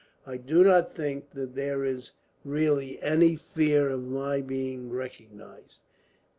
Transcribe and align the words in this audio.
I 0.25 0.37
do 0.37 0.63
not 0.63 0.95
think 0.95 1.29
that 1.33 1.53
there 1.53 1.83
is 1.85 2.09
really 2.43 2.99
any 3.03 3.35
fear 3.35 3.87
of 3.89 4.01
my 4.01 4.41
being 4.41 4.89
recognized. 4.89 5.77